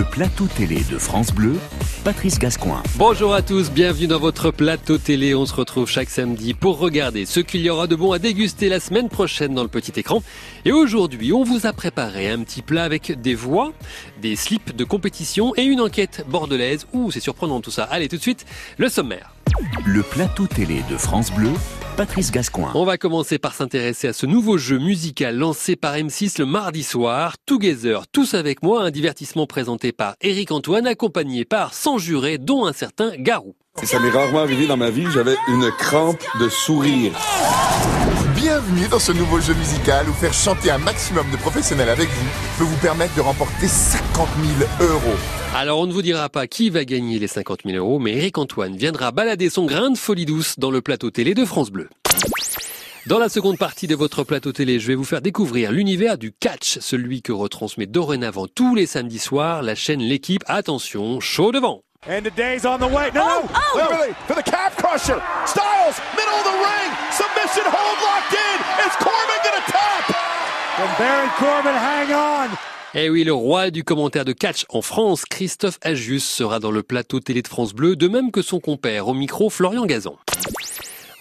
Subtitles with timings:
[0.00, 1.54] Le plateau télé de France Bleu,
[2.02, 2.82] Patrice Gascoin.
[2.96, 5.36] Bonjour à tous, bienvenue dans votre plateau télé.
[5.36, 8.68] On se retrouve chaque samedi pour regarder ce qu'il y aura de bon à déguster
[8.68, 10.22] la semaine prochaine dans le petit écran.
[10.64, 13.72] Et aujourd'hui, on vous a préparé un petit plat avec des voix,
[14.20, 16.86] des slips de compétition et une enquête bordelaise.
[16.92, 17.84] Ouh, c'est surprenant tout ça.
[17.84, 18.46] Allez, tout de suite,
[18.78, 19.34] le sommaire.
[19.84, 21.50] Le plateau télé de France Bleu,
[21.96, 22.70] Patrice Gascoin.
[22.74, 26.82] On va commencer par s'intéresser à ce nouveau jeu musical lancé par M6 le mardi
[26.82, 32.38] soir, Together, tous avec moi, un divertissement présenté par Eric Antoine, accompagné par 100 jurés,
[32.38, 33.54] dont un certain Garou.
[33.82, 37.12] Ça m'est rarement arrivé dans ma vie, j'avais une crampe de sourire.
[38.34, 42.26] Bienvenue dans ce nouveau jeu musical où faire chanter un maximum de professionnels avec vous
[42.56, 44.26] peut vous permettre de remporter 50
[44.80, 45.18] 000 euros.
[45.54, 48.38] Alors on ne vous dira pas qui va gagner les 50 000 euros, mais Eric
[48.38, 51.90] Antoine viendra balader son grain de folie douce dans le plateau télé de France Bleu.
[53.10, 56.30] Dans la seconde partie de votre plateau télé, je vais vous faire découvrir l'univers du
[56.30, 60.44] catch, celui que retransmet dorénavant tous les samedis soirs la chaîne L'équipe.
[60.46, 61.82] Attention, chaud devant.
[62.08, 63.10] And the day's on the way.
[63.12, 63.78] No, Oh, no, oh.
[63.78, 64.14] Wait, wait, wait.
[64.28, 65.20] for the calf crusher.
[65.44, 66.90] Styles, middle of the ring.
[67.10, 68.58] Submission hold locked in.
[68.86, 70.14] Is Corbin gonna tap?
[70.76, 72.56] Can Baron Corbin hang on?
[72.94, 76.84] Eh oui, le roi du commentaire de catch en France, Christophe Agius, sera dans le
[76.84, 80.16] plateau télé de France Bleu, de même que son compère au micro Florian Gazan.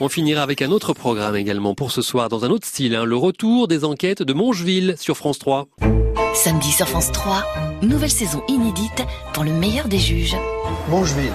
[0.02, 3.03] On finira avec un autre programme également pour ce soir dans un autre style, hein,
[3.03, 5.67] le retour des enquêtes de Mongeville sur France 3.
[6.33, 7.44] Samedi sur France 3,
[7.81, 10.38] nouvelle saison inédite pour le meilleur des juges.
[10.88, 11.33] Mongeville.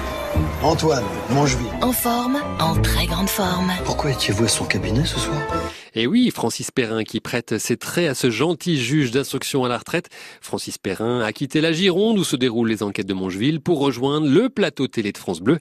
[0.62, 1.66] Antoine, Mongeville.
[1.82, 3.70] En forme, en très grande forme.
[3.84, 5.36] Pourquoi étiez-vous à son cabinet ce soir?
[5.96, 9.78] Et oui, Francis Perrin qui prête ses traits à ce gentil juge d'instruction à la
[9.78, 10.08] retraite.
[10.40, 14.26] Francis Perrin a quitté la Gironde où se déroulent les enquêtes de Mongeville pour rejoindre
[14.26, 15.58] le plateau télé de France Bleu.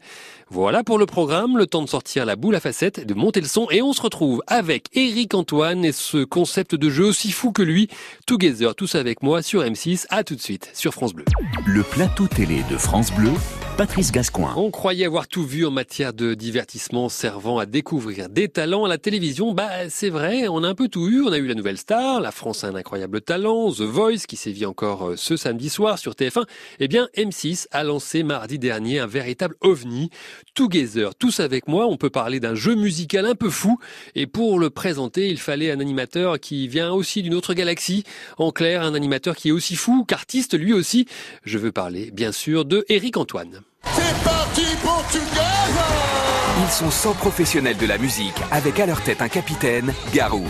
[0.50, 3.48] Voilà pour le programme, le temps de sortir la boule à facettes, de monter le
[3.48, 7.52] son et on se retrouve avec Eric Antoine et ce concept de jeu aussi fou
[7.52, 7.88] que lui.
[8.25, 10.08] Together, tous avec moi sur M6.
[10.09, 11.25] À tout de suite sur France Bleu.
[11.66, 13.31] Le plateau télé de France Bleu,
[13.78, 14.53] Patrice Gascoin.
[14.56, 18.88] On croyait avoir tout vu en matière de divertissement servant à découvrir des talents à
[18.88, 19.53] la télévision.
[19.53, 21.22] Bah, c'est vrai, on a un peu tout eu.
[21.22, 24.38] On a eu la nouvelle star, la France a un incroyable talent, The Voice qui
[24.38, 26.45] sévit encore euh, ce samedi soir sur TF1.
[26.79, 30.09] Eh bien, M6 a lancé mardi dernier un véritable ovni.
[30.53, 33.78] Together, tous avec moi, on peut parler d'un jeu musical un peu fou.
[34.16, 38.03] Et pour le présenter, il fallait un animateur qui vient aussi d'une autre galaxie.
[38.38, 41.06] En clair, un animateur qui est aussi fou qu'artiste lui aussi.
[41.44, 43.63] Je veux parler, bien sûr, de Eric Antoine.
[43.85, 49.21] C'est parti pour Together Ils sont 100 professionnels de la musique, avec à leur tête
[49.21, 50.45] un capitaine, Garou.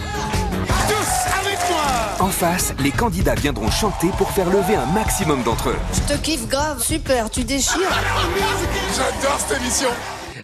[0.87, 2.25] Tous avec moi.
[2.25, 5.79] En face, les candidats viendront chanter pour faire lever un maximum d'entre eux.
[5.93, 7.73] Je te kiffe grave, super, tu déchires.
[8.95, 9.89] J'adore cette émission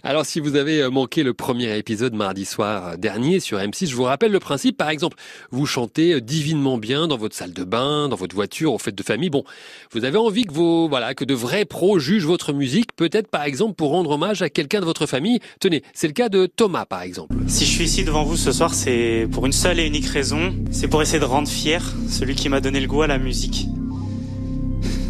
[0.02, 3.90] Alors si vous avez euh, manqué le premier épisode mardi soir euh, dernier sur M6,
[3.90, 4.78] je vous rappelle le principe.
[4.78, 5.18] Par exemple,
[5.50, 8.94] vous chantez euh, divinement bien dans votre salle de bain, dans votre voiture, aux fêtes
[8.94, 9.28] de famille.
[9.28, 9.44] Bon,
[9.92, 13.42] vous avez envie que vos voilà que de vrais pros jugent votre musique, peut-être par
[13.44, 15.38] exemple pour rendre hommage à quelqu'un de votre famille.
[15.60, 17.36] Tenez, c'est le cas de Thomas par exemple.
[17.46, 20.54] Si je suis ici devant vous ce soir, c'est pour une seule et unique raison.
[20.70, 23.66] C'est pour essayer de rendre fier celui qui m'a donné le goût à la musique.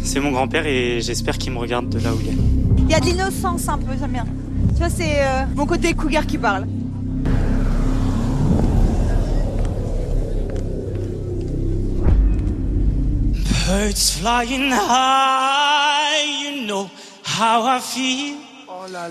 [0.03, 2.37] C'est mon grand-père et j'espère qu'il me regarde de là où il est.
[2.79, 4.25] Il y a de l'innocence un peu, j'aime bien.
[4.69, 6.65] Tu vois, c'est euh, mon côté cougar qui parle.
[13.67, 16.89] Birds flying high, you know
[17.23, 18.37] how I feel.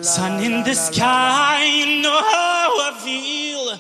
[0.03, 3.79] Sun in the sky, you know how I feel.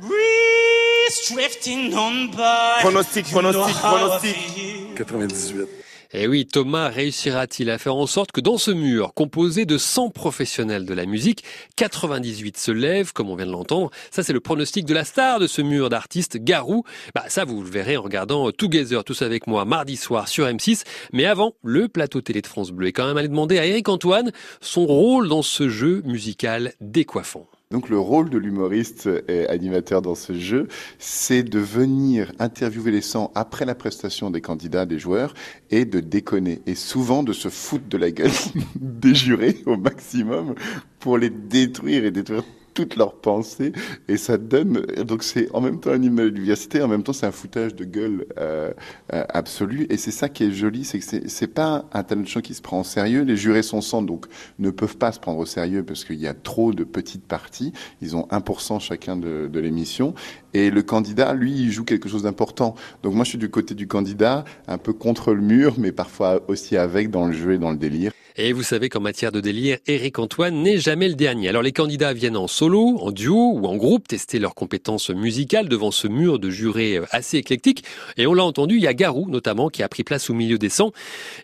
[0.00, 2.78] Breeze drifting on by.
[2.82, 4.36] Pronostic, you know pronostic, how I pronostic.
[4.36, 5.18] feel.
[5.18, 5.68] 98.
[6.10, 10.08] Et oui, Thomas réussira-t-il à faire en sorte que dans ce mur, composé de 100
[10.08, 11.44] professionnels de la musique,
[11.76, 13.90] 98 se lèvent, comme on vient de l'entendre.
[14.10, 16.84] Ça, c'est le pronostic de la star de ce mur d'artistes, Garou.
[17.14, 20.84] Bah, ça, vous le verrez en regardant Together, tous avec moi, mardi soir sur M6.
[21.12, 23.90] Mais avant, le plateau télé de France Bleu est quand même allé demander à Eric
[23.90, 24.32] Antoine
[24.62, 27.46] son rôle dans ce jeu musical décoiffant.
[27.70, 30.68] Donc le rôle de l'humoriste et animateur dans ce jeu,
[30.98, 35.34] c'est de venir interviewer les 100 après la prestation des candidats, des joueurs,
[35.70, 36.62] et de déconner.
[36.66, 38.30] Et souvent de se foutre de la gueule
[38.76, 40.54] des jurés au maximum
[40.98, 42.44] pour les détruire et détruire
[42.78, 43.72] toutes leurs pensées.
[44.06, 44.82] Et ça donne...
[45.04, 47.74] Donc c'est en même temps un hymne à l'université, en même temps c'est un foutage
[47.74, 48.70] de gueule euh,
[49.12, 49.86] euh, absolu.
[49.90, 52.60] Et c'est ça qui est joli, c'est que c'est- pas un talent show qui se
[52.62, 53.22] prend au sérieux.
[53.22, 54.26] Les jurés sont 100, donc
[54.60, 57.72] ne peuvent pas se prendre au sérieux parce qu'il y a trop de petites parties.
[58.02, 60.14] Ils ont 1% chacun de l'émission.
[60.54, 62.74] Et le candidat, lui, il joue quelque chose d'important.
[63.02, 66.42] Donc moi, je suis du côté du candidat, un peu contre le mur, mais parfois
[66.48, 68.12] aussi avec dans le jeu et dans le délire.
[68.40, 71.48] Et vous savez qu'en matière de délire, Eric Antoine n'est jamais le dernier.
[71.48, 75.68] Alors les candidats viennent en solo, en duo ou en groupe tester leurs compétences musicales
[75.68, 77.82] devant ce mur de jurés assez éclectique.
[78.16, 80.56] Et on l'a entendu, il y a Garou notamment qui a pris place au milieu
[80.56, 80.92] des sangs.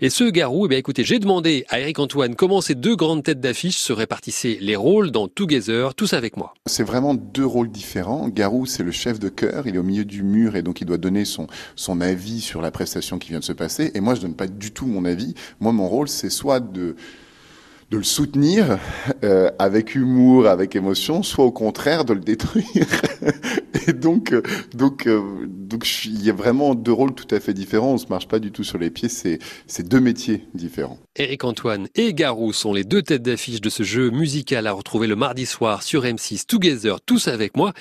[0.02, 3.24] Et ce Garou, eh bien écoutez, j'ai demandé à Eric Antoine comment ces deux grandes
[3.24, 6.54] têtes d'affiche se répartissaient les rôles dans Together, tous avec moi.
[6.66, 8.28] C'est vraiment deux rôles différents.
[8.28, 10.86] Garou, c'est le chef de chœur, il est au milieu du mur et donc il
[10.86, 11.46] doit donner son,
[11.76, 13.90] son avis sur la prestation qui vient de se passer.
[13.94, 15.34] Et moi, je donne pas du tout mon avis.
[15.60, 16.96] Moi, mon rôle, c'est soit de
[17.90, 18.78] de le soutenir
[19.22, 22.64] euh, avec humour, avec émotion, soit au contraire de le détruire.
[23.86, 24.42] et donc, euh,
[24.74, 27.94] donc, euh, donc, il y a vraiment deux rôles tout à fait différents.
[27.94, 29.08] On se marche pas du tout sur les pieds.
[29.08, 30.98] C'est, c'est deux métiers différents.
[31.16, 35.06] Éric Antoine et Garou sont les deux têtes d'affiche de ce jeu musical à retrouver
[35.06, 37.72] le mardi soir sur M6 Together, tous avec moi.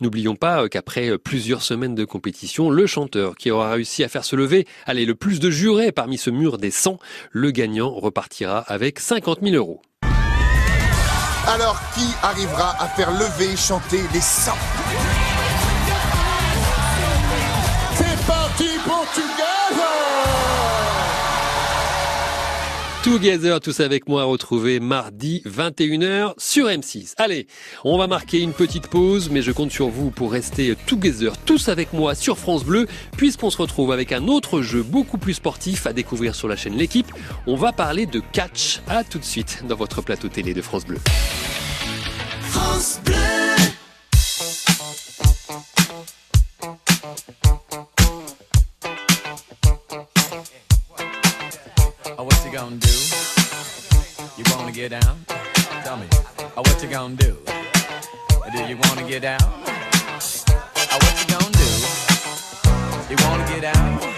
[0.00, 4.36] N'oublions pas qu'après plusieurs semaines de compétition, le chanteur qui aura réussi à faire se
[4.36, 6.98] lever, allez, le plus de jurés parmi ce mur des 100,
[7.30, 9.80] le gagnant repartira avec 50 000 euros.
[11.46, 14.52] Alors, qui arrivera à faire lever et chanter les 100
[23.12, 27.12] Together, tous avec moi, retrouver mardi 21h sur M6.
[27.18, 27.46] Allez,
[27.84, 31.68] on va marquer une petite pause, mais je compte sur vous pour rester together, tous
[31.68, 32.86] avec moi sur France Bleu,
[33.18, 36.74] puisqu'on se retrouve avec un autre jeu beaucoup plus sportif à découvrir sur la chaîne
[36.74, 37.12] L'équipe.
[37.46, 38.80] On va parler de catch.
[38.88, 40.98] À tout de suite dans votre plateau télé de France Bleu.
[42.40, 43.31] France Bleu.
[52.52, 52.92] Gonna do?
[54.36, 55.24] You wanna get down?
[55.84, 56.06] Tell me,
[56.54, 57.38] oh, what you gonna do?
[58.52, 59.40] Do you wanna get down?
[59.40, 61.70] Oh, what you gonna do?
[63.08, 64.11] You wanna get down?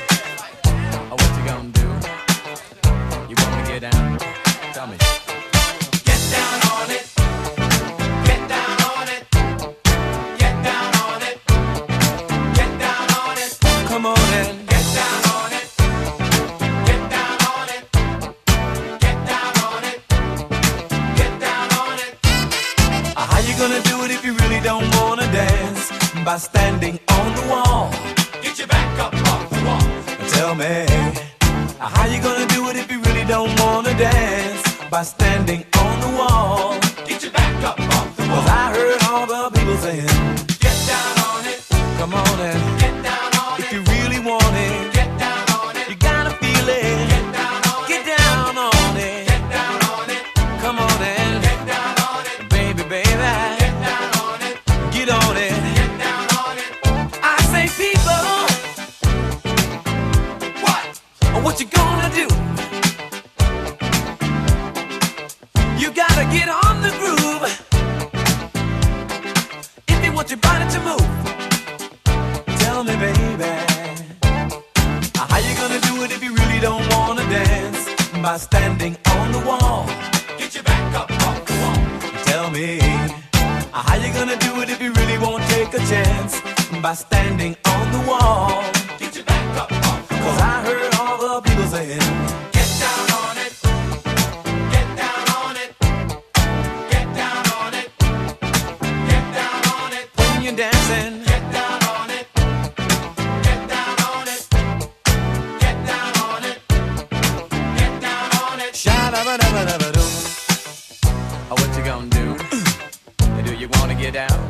[111.94, 113.42] Gonna do?
[113.44, 114.40] Do you wanna get down?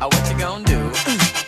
[0.00, 1.45] What you gonna do?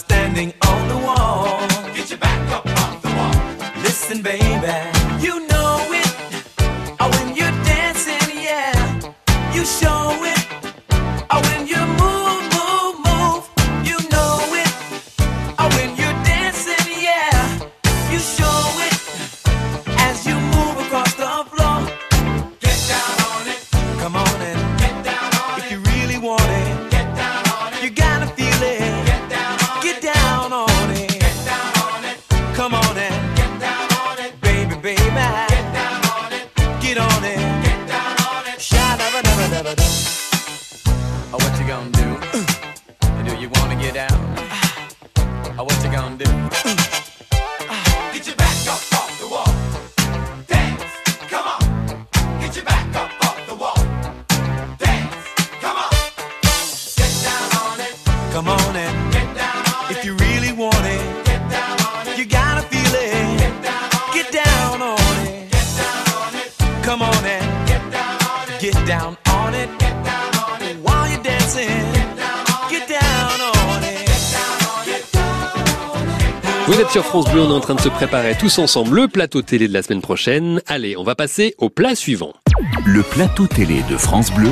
[0.00, 1.60] Standing on the wall.
[1.94, 3.82] Get your back up off the wall.
[3.82, 4.99] Listen, baby.
[76.90, 79.68] sur France Bleu, on est en train de se préparer tous ensemble le plateau télé
[79.68, 80.60] de la semaine prochaine.
[80.66, 82.32] Allez, on va passer au plat suivant.
[82.84, 84.50] Le plateau télé de France Bleu,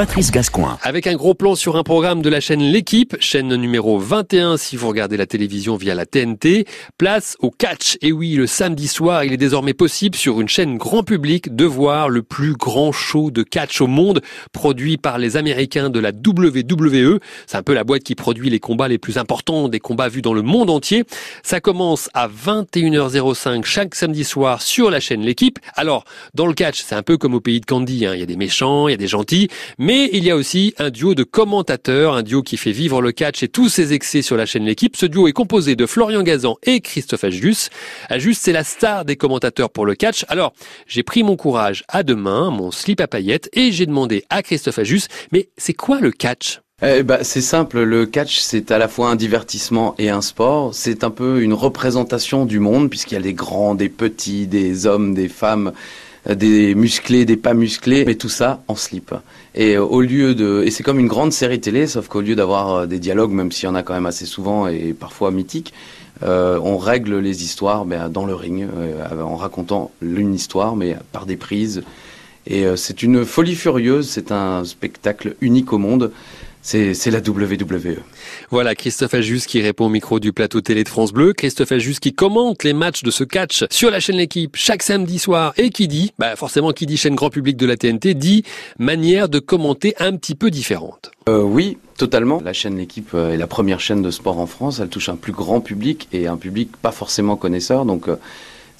[0.00, 0.78] Patrice Gascoin.
[0.80, 4.74] Avec un gros plan sur un programme de la chaîne L'équipe, chaîne numéro 21 si
[4.74, 6.64] vous regardez la télévision via la TNT,
[6.96, 7.98] place au catch.
[8.00, 11.66] Et oui, le samedi soir, il est désormais possible sur une chaîne grand public de
[11.66, 14.22] voir le plus grand show de catch au monde,
[14.54, 17.18] produit par les Américains de la WWE.
[17.46, 20.22] C'est un peu la boîte qui produit les combats les plus importants, des combats vus
[20.22, 21.04] dans le monde entier.
[21.42, 25.58] Ça commence à 21h05 chaque samedi soir sur la chaîne L'équipe.
[25.74, 28.14] Alors, dans le catch, c'est un peu comme au pays de Candy, hein.
[28.14, 30.74] il y a des méchants, il y a des gentils, mais il y a aussi
[30.78, 34.22] un duo de commentateurs, un duo qui fait vivre le catch et tous ses excès
[34.22, 34.96] sur la chaîne L'équipe.
[34.96, 37.70] Ce duo est composé de Florian Gazan et Christophe Ajus.
[38.08, 40.24] Ajus, c'est la star des commentateurs pour le catch.
[40.28, 40.52] Alors,
[40.86, 44.42] j'ai pris mon courage à deux mains, mon slip à paillettes, et j'ai demandé à
[44.42, 46.60] Christophe Ajus, mais c'est quoi le catch?
[46.82, 50.74] Eh ben, c'est simple, le catch c'est à la fois un divertissement et un sport.
[50.74, 54.86] C'est un peu une représentation du monde puisqu'il y a des grands, des petits, des
[54.86, 55.72] hommes, des femmes,
[56.28, 59.14] des musclés, des pas musclés, mais tout ça en slip.
[59.54, 62.36] Et euh, au lieu de, et c'est comme une grande série télé, sauf qu'au lieu
[62.36, 65.30] d'avoir euh, des dialogues, même s'il y en a quand même assez souvent et parfois
[65.30, 65.72] mythiques,
[66.22, 68.66] euh, on règle les histoires ben, dans le ring
[69.18, 71.82] en racontant une histoire, mais par des prises.
[72.46, 74.08] Et c'est une folie furieuse.
[74.08, 76.10] C'est un spectacle unique au monde.
[76.62, 78.02] C'est la WWE.
[78.50, 81.32] Voilà Christophe Ajus qui répond au micro du plateau télé de France Bleu.
[81.32, 85.18] Christophe Ajus qui commente les matchs de ce catch sur la chaîne L'équipe chaque samedi
[85.18, 88.44] soir et qui dit, bah forcément qui dit chaîne grand public de la TNT, dit
[88.78, 91.10] manière de commenter un petit peu différente.
[91.30, 92.42] Euh, oui, totalement.
[92.44, 94.80] La chaîne L'équipe euh, est la première chaîne de sport en France.
[94.80, 97.86] Elle touche un plus grand public et un public pas forcément connaisseur.
[97.86, 98.16] Donc euh,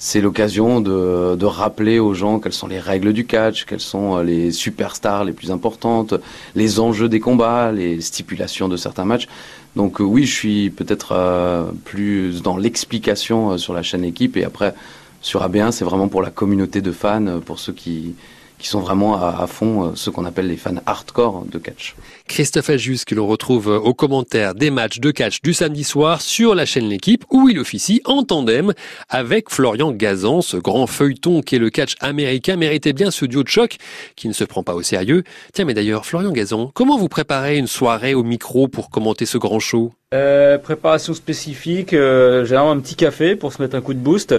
[0.03, 4.23] c'est l'occasion de, rappeler aux gens quelles sont les règles du catch, quelles sont euh,
[4.23, 6.15] les superstars les plus importantes,
[6.55, 9.27] les enjeux des combats, les stipulations de certains matchs.
[9.75, 14.43] Donc euh, oui, je suis peut-être euh, plus dans l'explication sur la chaîne Équipe et
[14.43, 14.73] après
[15.21, 18.15] sur AB1, c'est vraiment pour la communauté de fans, pour ceux qui
[18.61, 21.95] qui sont vraiment à, fond, euh, ceux qu'on appelle les fans hardcore de catch.
[22.27, 26.55] Christophe Ajus que l'on retrouve aux commentaires des matchs de catch du samedi soir sur
[26.55, 28.73] la chaîne L'équipe où il officie en tandem
[29.09, 33.43] avec Florian Gazan, ce grand feuilleton qui est le catch américain méritait bien ce duo
[33.43, 33.77] de choc
[34.15, 35.23] qui ne se prend pas au sérieux.
[35.53, 39.37] Tiens mais d'ailleurs Florian Gazan, comment vous préparez une soirée au micro pour commenter ce
[39.37, 39.93] grand show?
[40.13, 44.35] Euh, préparation spécifique, euh, généralement un petit café pour se mettre un coup de boost.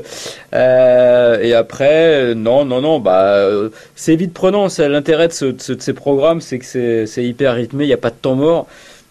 [0.53, 4.67] Euh, et après, non, non, non, bah, euh, c'est vite prenant.
[4.79, 7.95] L'intérêt de, ce- de ce- de ces programmes, c'est que c'est hyper rythmé, il n'y
[7.95, 8.67] a pas de temps mort.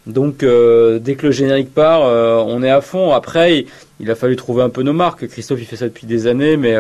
[0.06, 3.12] Donc, euh, dès que le générique part, euh, on est à fond.
[3.12, 3.66] Après,
[4.00, 5.28] il, a fallu trouver un peu nos marques.
[5.30, 6.76] Christophe, il fait ça depuis des années, mais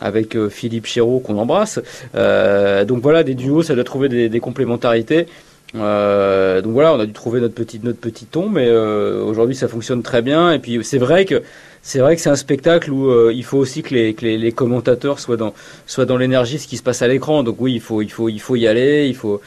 [0.00, 1.78] avec Philippe Chiraud qu'on embrasse.
[2.14, 5.26] Donc voilà, des duos, ça doit trouver des, des complémentarités.
[5.74, 9.54] Euh, donc voilà, on a dû trouver notre petit notre petit ton, mais euh, aujourd'hui
[9.56, 10.52] ça fonctionne très bien.
[10.52, 11.42] Et puis c'est vrai que
[11.80, 14.38] c'est vrai que c'est un spectacle où euh, il faut aussi que les, que les,
[14.38, 15.54] les commentateurs soient dans
[15.86, 17.42] soient dans l'énergie de ce qui se passe à l'écran.
[17.42, 19.40] Donc oui, il faut il faut il faut y aller, il faut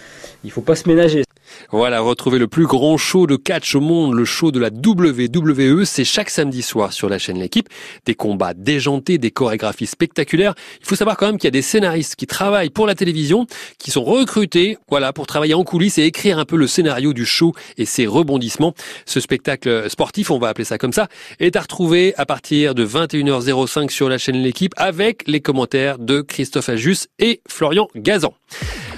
[0.43, 1.24] il faut pas se ménager.
[1.71, 5.83] Voilà, retrouvez le plus grand show de catch au monde, le show de la WWE,
[5.85, 7.69] c'est chaque samedi soir sur la chaîne L'équipe.
[8.05, 10.53] Des combats déjantés, des chorégraphies spectaculaires.
[10.79, 13.47] Il faut savoir quand même qu'il y a des scénaristes qui travaillent pour la télévision,
[13.77, 17.25] qui sont recrutés, voilà, pour travailler en coulisses et écrire un peu le scénario du
[17.25, 18.73] show et ses rebondissements.
[19.05, 21.07] Ce spectacle sportif, on va appeler ça comme ça,
[21.39, 26.21] est à retrouver à partir de 21h05 sur la chaîne L'équipe avec les commentaires de
[26.21, 28.33] Christophe Ajus et Florian Gazan.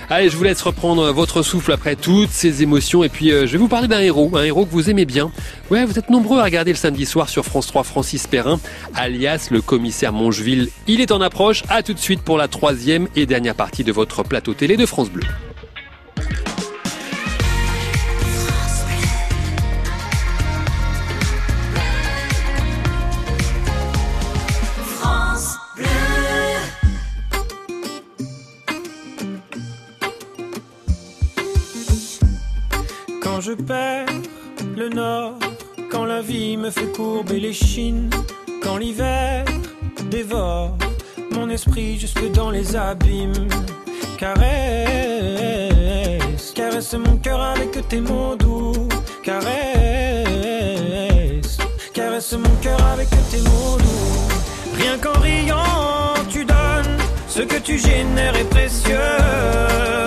[0.10, 3.52] Allez, je vous laisse reprendre votre souffle après toutes ces émotions et puis euh, je
[3.52, 5.32] vais vous parler d'un héros, un héros que vous aimez bien.
[5.70, 8.58] Ouais, vous êtes nombreux à regarder le samedi soir sur France 3 Francis Perrin,
[8.96, 10.70] alias le commissaire Mongeville.
[10.88, 13.92] Il est en approche, à tout de suite pour la troisième et dernière partie de
[13.92, 15.24] votre plateau télé de France Bleu.
[33.48, 34.08] Je perds
[34.76, 35.40] le nord,
[35.90, 38.10] quand la vie me fait courber les chines,
[38.62, 39.46] quand l'hiver
[40.12, 40.78] dévore
[41.32, 43.48] mon esprit jusque dans les abîmes,
[44.18, 44.92] caresse,
[46.54, 48.90] caresse mon cœur avec tes mots doux,
[49.24, 49.48] caresse,
[51.94, 54.28] caresse mon cœur avec tes mots doux.
[54.76, 56.98] Rien qu'en riant, tu donnes
[57.30, 60.07] ce que tu génères est précieux.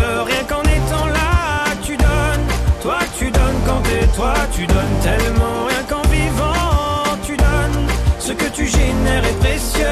[4.53, 5.65] Tu donnes tellement.
[5.67, 7.87] Rien qu'en vivant, tu donnes,
[8.19, 9.85] ce que tu génères est précieux.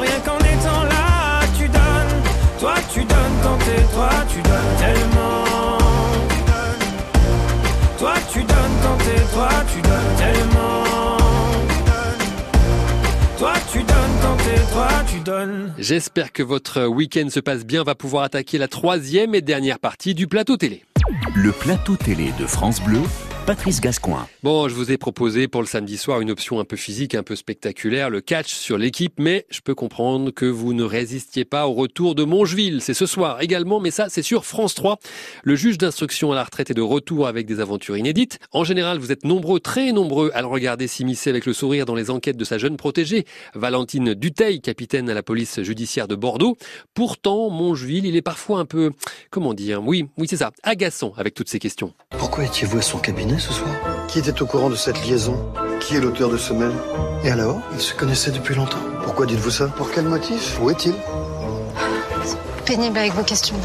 [0.00, 2.16] Rien qu'en étant là, tu donnes,
[2.60, 5.78] toi tu donnes quand t'es toi, tu donnes tellement.
[7.98, 11.16] Toi tu donnes quand t'es toi, tu donnes tellement.
[13.38, 15.67] Toi tu donnes quand t'es toi, tu donnes.
[15.80, 17.82] J'espère que votre week-end se passe bien.
[17.82, 20.82] On va pouvoir attaquer la troisième et dernière partie du plateau télé.
[21.36, 23.00] Le plateau télé de France Bleu,
[23.46, 24.26] Patrice Gascoin.
[24.42, 27.22] Bon, je vous ai proposé pour le samedi soir une option un peu physique, un
[27.22, 31.66] peu spectaculaire, le catch sur l'équipe, mais je peux comprendre que vous ne résistiez pas
[31.66, 32.82] au retour de Mongeville.
[32.82, 34.98] C'est ce soir également, mais ça, c'est sur France 3.
[35.44, 38.38] Le juge d'instruction à la retraite est de retour avec des aventures inédites.
[38.52, 41.94] En général, vous êtes nombreux, très nombreux, à le regarder s'immiscer avec le sourire dans
[41.94, 46.56] les enquêtes de sa jeune protégée, Valentine Duteil, capitaine à la police judiciaire de Bordeaux.
[46.94, 48.92] Pourtant, Mongeville, il est parfois un peu,
[49.30, 51.92] comment dire, oui, oui, c'est ça, agaçant avec toutes ces questions.
[52.18, 53.70] Pourquoi étiez-vous à son cabinet ce soir?
[54.08, 55.36] Qui était au courant de cette liaison?
[55.80, 56.72] Qui est l'auteur de ce mail?
[57.22, 57.60] Et alors?
[57.74, 58.82] Ils se connaissaient depuis longtemps.
[59.04, 59.68] Pourquoi dites-vous ça?
[59.68, 60.58] Pour quel motif?
[60.62, 60.94] Où est-il?
[62.64, 63.56] Pénible avec vos questions.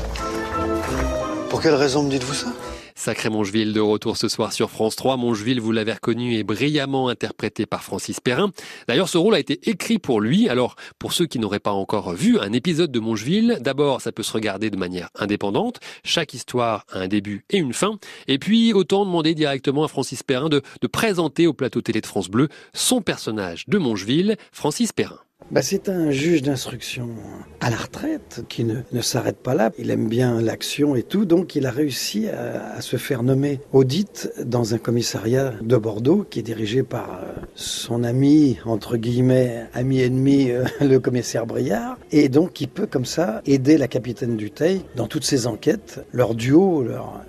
[1.49, 2.47] Pour quelle raison me dites-vous ça?
[2.95, 5.17] Sacré Mongeville de retour ce soir sur France 3.
[5.17, 8.51] Mongeville, vous l'avez reconnu, est brillamment interprété par Francis Perrin.
[8.87, 10.49] D'ailleurs, ce rôle a été écrit pour lui.
[10.49, 14.23] Alors, pour ceux qui n'auraient pas encore vu un épisode de Mongeville, d'abord, ça peut
[14.23, 15.79] se regarder de manière indépendante.
[16.03, 17.97] Chaque histoire a un début et une fin.
[18.27, 22.05] Et puis, autant demander directement à Francis Perrin de, de présenter au plateau télé de
[22.05, 25.19] France Bleu son personnage de Mongeville, Francis Perrin.
[25.51, 27.09] Bah, c'est un juge d'instruction
[27.59, 29.71] à la retraite qui ne, ne s'arrête pas là.
[29.77, 34.29] Il aime bien l'action et tout, donc il a réussi à, se faire nommer audit
[34.43, 40.01] dans un commissariat de Bordeaux qui est dirigé par euh, son ami, entre guillemets, ami
[40.01, 41.97] ennemi, euh, le commissaire Briard.
[42.11, 46.03] Et donc il peut comme ça aider la capitaine Duteil dans toutes ses enquêtes.
[46.11, 47.21] Leur duo, leur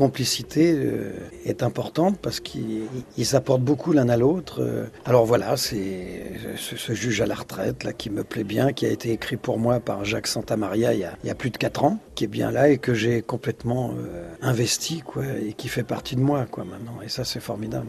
[0.00, 1.12] complicité euh,
[1.44, 2.88] est importante parce qu'ils
[3.22, 4.62] s'apportent beaucoup l'un à l'autre.
[4.62, 6.22] Euh, alors voilà, c'est
[6.56, 9.78] ce, juge à la retraite qui me plaît bien, qui a été écrit pour moi
[9.78, 12.78] par Jacques Santamaria il y a, plus de quatre ans, qui est bien là et
[12.78, 17.02] que j'ai complètement euh, investi quoi et qui fait partie de moi quoi maintenant.
[17.04, 17.88] Et ça c'est formidable.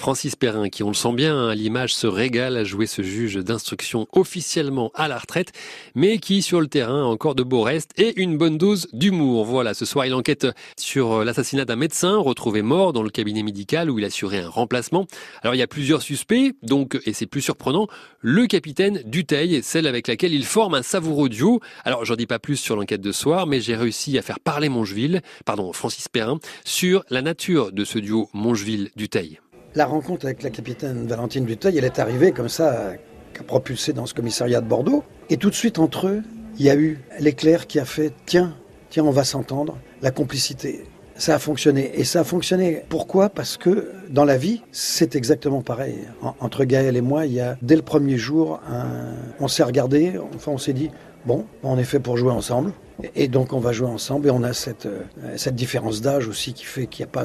[0.00, 3.34] Francis Perrin, qui on le sent bien à l'image, se régale à jouer ce juge
[3.34, 5.52] d'instruction officiellement à la retraite,
[5.94, 9.44] mais qui sur le terrain a encore de beaux restes et une bonne dose d'humour.
[9.44, 10.46] Voilà, ce soir il enquête
[10.78, 15.06] sur l'assassinat d'un médecin retrouvé mort dans le cabinet médical où il assurait un remplacement.
[15.42, 17.86] Alors il y a plusieurs suspects, donc, et c'est plus surprenant,
[18.20, 21.60] le capitaine Duteil, celle avec laquelle il forme un savoureux duo.
[21.84, 24.70] Alors j'en dis pas plus sur l'enquête de soir, mais j'ai réussi à faire parler
[24.70, 29.40] Mongeville, pardon, Francis Perrin, sur la nature de ce duo Mongeville-Duteil.
[29.76, 32.94] La rencontre avec la capitaine Valentine Duteil, elle est arrivée comme ça,
[33.32, 35.04] qu'a propulsé dans ce commissariat de Bordeaux.
[35.28, 36.22] Et tout de suite entre eux,
[36.58, 38.56] il y a eu l'éclair qui a fait tiens,
[38.88, 40.84] tiens, on va s'entendre, la complicité.
[41.14, 41.92] Ça a fonctionné.
[41.94, 42.82] Et ça a fonctionné.
[42.88, 43.28] Pourquoi?
[43.28, 45.98] Parce que dans la vie, c'est exactement pareil.
[46.20, 49.14] En, entre Gaël et moi, il y a dès le premier jour, un...
[49.38, 50.90] on s'est regardé, enfin on s'est dit,
[51.24, 52.72] bon, on est fait pour jouer ensemble.
[53.14, 55.02] Et donc on va jouer ensemble et on a cette, euh,
[55.36, 57.24] cette différence d'âge aussi qui fait qu'il n'y a pas,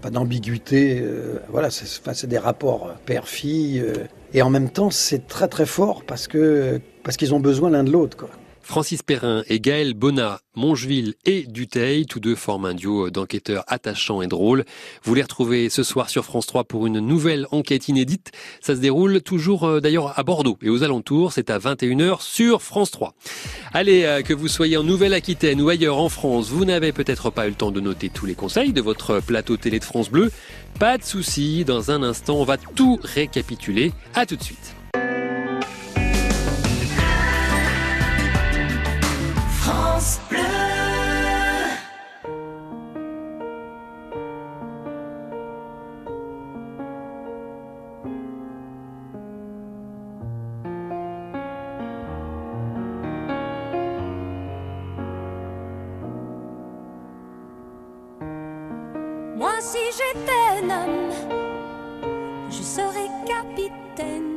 [0.00, 1.00] pas d'ambiguïté.
[1.02, 3.80] Euh, voilà, c'est, des rapports père-fille.
[3.80, 6.28] Euh, Et en même temps, c'est très très fort parce
[7.02, 8.28] parce qu'ils ont besoin l'un de l'autre.
[8.62, 14.22] Francis Perrin et Gaël Bonnat, Mongeville et Duteil, tous deux forment un duo d'enquêteurs attachants
[14.22, 14.64] et drôles.
[15.02, 18.32] Vous les retrouvez ce soir sur France 3 pour une nouvelle enquête inédite.
[18.60, 21.32] Ça se déroule toujours euh, d'ailleurs à Bordeaux et aux alentours.
[21.32, 23.14] C'est à 21h sur France 3.
[23.72, 27.46] Allez, euh, que vous soyez en Nouvelle-Aquitaine ou ailleurs en France, vous n'avez peut-être pas
[27.46, 30.30] eu le temps de noter tous les conseils de votre plateau télé de France Bleu.
[30.78, 33.92] Pas de souci, dans un instant, on va tout récapituler.
[34.14, 34.79] À tout de suite.
[59.40, 61.10] Moi, si j'étais un homme,
[62.50, 64.29] je serais capitaine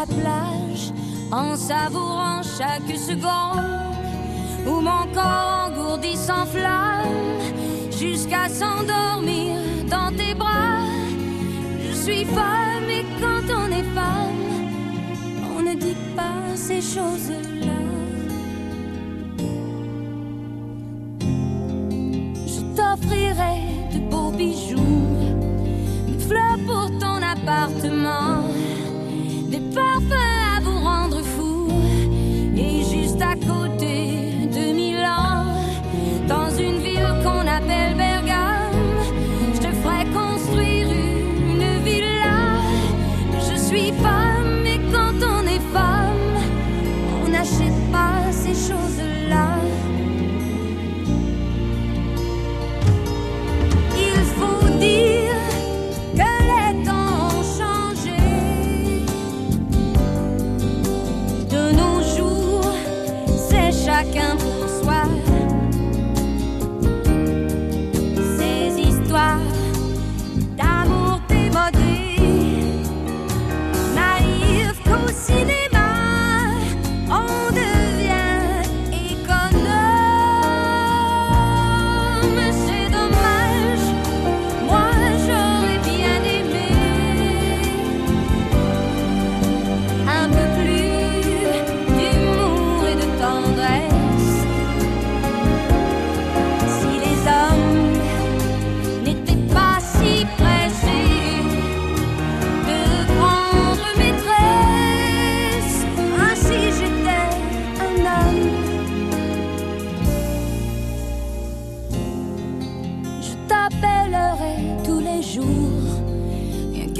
[0.00, 0.92] la plage
[1.30, 3.66] en savourant chaque seconde
[4.66, 7.40] où mon corps engourdi s'enflamme
[7.90, 9.56] jusqu'à s'endormir
[9.88, 10.84] dans tes bras.
[11.86, 14.44] Je suis femme et quand on est femme,
[15.56, 17.80] on ne dit pas ces choses-là.
[22.46, 23.69] Je t'offrirai
[64.12, 64.59] c'est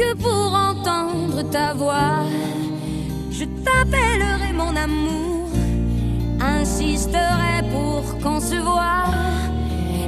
[0.01, 2.25] que pour entendre ta voix.
[3.31, 5.49] Je t'appellerai mon amour,
[6.41, 9.09] insisterai pour qu'on se voit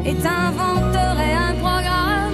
[0.06, 2.31] et t'inventerai un programme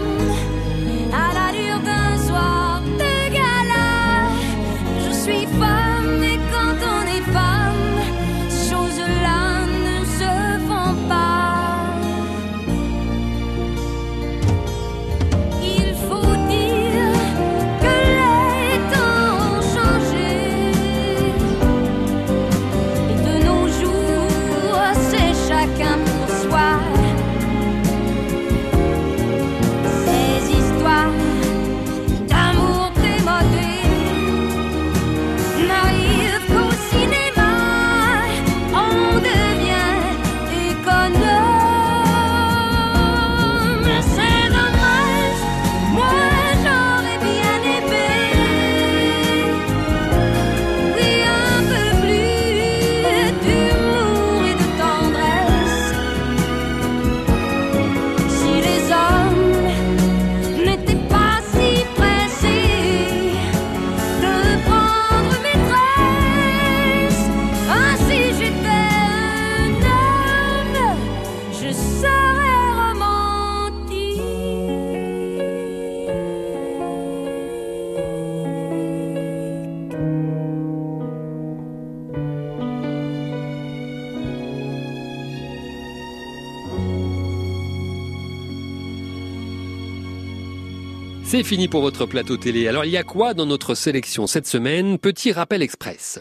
[91.31, 92.69] C'est fini pour votre plateau télé.
[92.69, 94.97] Alors il y a quoi dans notre sélection cette semaine?
[94.97, 96.19] Petit rappel express.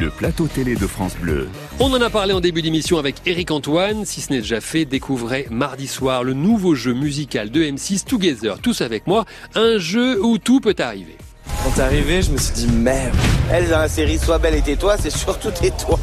[0.00, 1.50] Le plateau télé de France Bleu.
[1.80, 4.06] On en a parlé en début d'émission avec Eric Antoine.
[4.06, 8.58] Si ce n'est déjà fait, découvrez mardi soir le nouveau jeu musical de M6 Together.
[8.62, 11.18] Tous avec moi, un jeu où tout peut arriver.
[11.62, 13.14] Quand t'es arrivé, je me suis dit merde.
[13.52, 16.00] Elle dans la série Sois belle et tais-toi, c'est surtout tais-toi.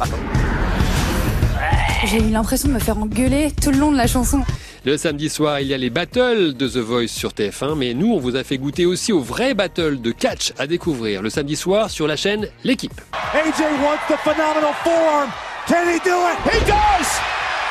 [2.06, 4.44] J'ai eu l'impression de me faire engueuler tout le long de la chanson.
[4.86, 8.12] Le samedi soir, il y a les battles de The Voice sur TF1, mais nous,
[8.12, 11.56] on vous a fait goûter aussi aux vrais battles de catch à découvrir le samedi
[11.56, 13.00] soir sur la chaîne L'équipe.
[13.34, 15.30] AJ wants the phenomenal forearm.
[15.70, 16.36] Can he do it?
[16.52, 17.08] He does!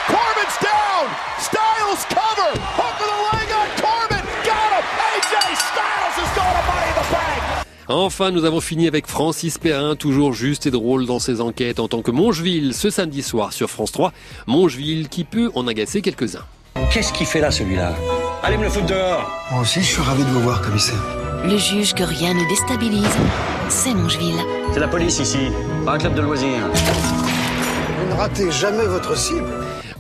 [0.07, 1.05] Corbin's down!
[1.39, 2.59] Styles cover!
[2.79, 4.25] Hook of the leg on Corbin!
[4.43, 4.85] Got him!
[5.13, 7.67] AJ Styles has got a money in the bank!
[7.89, 11.89] Enfin, nous avons fini avec Francis Perrin, toujours juste et drôle dans ses enquêtes en
[11.89, 14.15] tant que Mongeville ce samedi soir sur France 3.
[14.47, 16.47] Mongeville qui peut en agacer quelques-uns.
[16.91, 17.95] Qu'est-ce qu'il fait là, celui-là
[18.43, 21.03] Allez me le foutre dehors Moi aussi, je suis ravi de vous voir, commissaire.
[21.45, 23.17] Le juge que rien ne déstabilise,
[23.69, 24.39] c'est Mongeville.
[24.73, 25.51] C'est la police ici,
[25.85, 26.69] pas un club de loisirs.
[27.99, 29.51] Vous ne ratez jamais votre cible.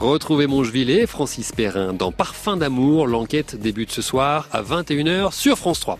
[0.01, 3.07] Retrouvez Mongeville et Francis Perrin dans Parfum d'amour.
[3.07, 5.99] L'enquête débute ce soir à 21h sur France 3.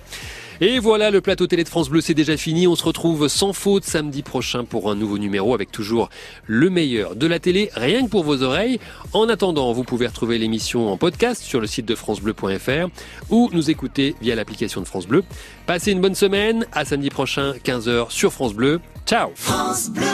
[0.65, 2.69] Et voilà, le plateau télé de France Bleu, c'est déjà fini.
[2.69, 6.09] On se retrouve sans faute samedi prochain pour un nouveau numéro avec toujours
[6.47, 8.79] le meilleur de la télé, rien que pour vos oreilles.
[9.13, 12.91] En attendant, vous pouvez retrouver l'émission en podcast sur le site de francebleu.fr
[13.29, 15.25] ou nous écouter via l'application de France Bleu.
[15.67, 16.65] Passez une bonne semaine.
[16.71, 18.81] À samedi prochain, 15h sur France Bleu.
[19.05, 19.31] Ciao.
[19.35, 20.05] France Bleu.